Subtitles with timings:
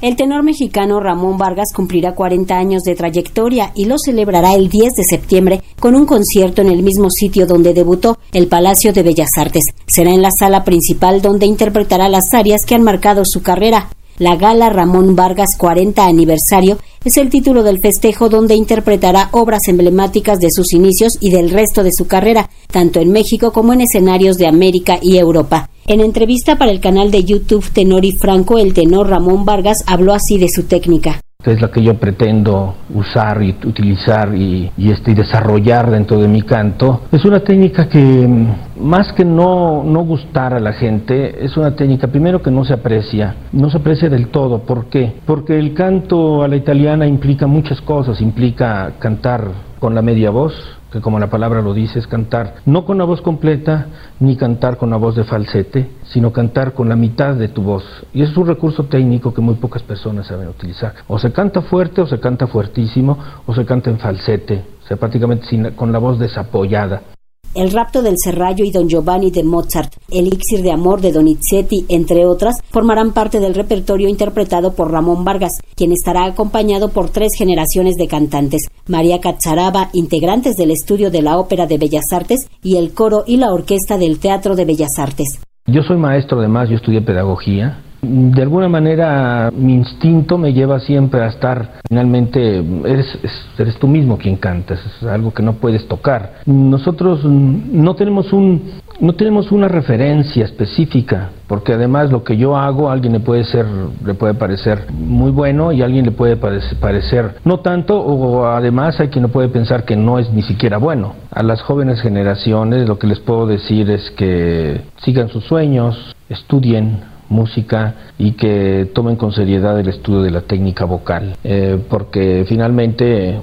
[0.00, 4.94] El tenor mexicano Ramón Vargas cumplirá 40 años de trayectoria y lo celebrará el 10
[4.94, 9.30] de septiembre con un concierto en el mismo sitio donde debutó, el Palacio de Bellas
[9.36, 9.74] Artes.
[9.88, 13.88] Será en la sala principal donde interpretará las áreas que han marcado su carrera.
[14.18, 20.38] La gala Ramón Vargas 40 aniversario es el título del festejo donde interpretará obras emblemáticas
[20.38, 24.38] de sus inicios y del resto de su carrera, tanto en México como en escenarios
[24.38, 25.70] de América y Europa.
[25.88, 30.12] En entrevista para el canal de YouTube Tenor y Franco, el tenor Ramón Vargas habló
[30.12, 35.88] así de su técnica es la que yo pretendo usar y utilizar y, este, desarrollar
[35.88, 40.60] dentro de mi canto, es una técnica que mm, más que no, no gustar a
[40.60, 44.58] la gente, es una técnica primero que no se aprecia, no se aprecia del todo.
[44.58, 45.12] ¿Por qué?
[45.24, 49.48] Porque el canto a la italiana implica muchas cosas, implica cantar
[49.78, 50.52] con la media voz,
[50.90, 53.86] que como la palabra lo dice, es cantar no con la voz completa,
[54.20, 57.84] ni cantar con la voz de falsete, sino cantar con la mitad de tu voz.
[58.12, 60.94] Y es un recurso técnico que muy pocas personas saben utilizar.
[61.06, 64.96] O se canta fuerte, o se canta fuertísimo, o se canta en falsete, o sea,
[64.96, 67.17] prácticamente sin, con la voz desapoyada.
[67.54, 72.26] El rapto del Serrallo y Don Giovanni de Mozart, Elixir de Amor de Donizetti, entre
[72.26, 77.96] otras, formarán parte del repertorio interpretado por Ramón Vargas, quien estará acompañado por tres generaciones
[77.96, 82.92] de cantantes, María Cacharaba, integrantes del estudio de la Ópera de Bellas Artes, y el
[82.92, 85.40] coro y la orquesta del Teatro de Bellas Artes.
[85.66, 91.22] Yo soy maestro además, yo estudié pedagogía, de alguna manera mi instinto me lleva siempre
[91.22, 93.18] a estar, finalmente eres,
[93.58, 96.40] eres tú mismo quien cantas, es algo que no puedes tocar.
[96.46, 98.62] Nosotros no tenemos un,
[99.00, 103.44] no tenemos una referencia específica, porque además lo que yo hago a alguien le puede
[103.44, 103.66] ser,
[104.04, 108.98] le puede parecer muy bueno y a alguien le puede parecer no tanto, o además
[109.00, 111.14] hay quien no puede pensar que no es ni siquiera bueno.
[111.30, 117.00] A las jóvenes generaciones lo que les puedo decir es que sigan sus sueños, estudien,
[117.28, 123.38] música y que tomen con seriedad el estudio de la técnica vocal, eh, porque finalmente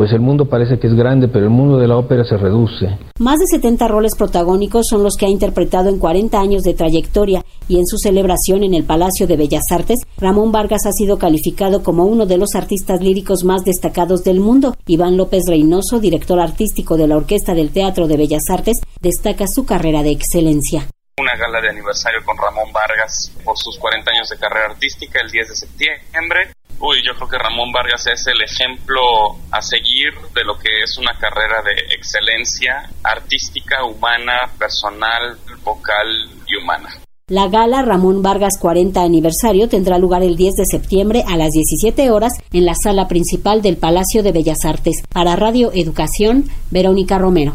[0.00, 2.88] pues el mundo parece que es grande, pero el mundo de la ópera se reduce.
[3.18, 7.44] Más de 70 roles protagónicos son los que ha interpretado en 40 años de trayectoria
[7.68, 11.82] y en su celebración en el Palacio de Bellas Artes, Ramón Vargas ha sido calificado
[11.82, 14.74] como uno de los artistas líricos más destacados del mundo.
[14.86, 19.66] Iván López Reynoso, director artístico de la Orquesta del Teatro de Bellas Artes, destaca su
[19.66, 20.86] carrera de excelencia
[21.20, 25.30] una gala de aniversario con Ramón Vargas por sus 40 años de carrera artística el
[25.30, 26.52] 10 de septiembre.
[26.80, 30.96] Uy, yo creo que Ramón Vargas es el ejemplo a seguir de lo que es
[30.96, 36.06] una carrera de excelencia artística, humana, personal, vocal
[36.46, 36.88] y humana.
[37.28, 42.10] La gala Ramón Vargas 40 aniversario tendrá lugar el 10 de septiembre a las 17
[42.10, 45.04] horas en la sala principal del Palacio de Bellas Artes.
[45.12, 47.54] Para Radio Educación, Verónica Romero.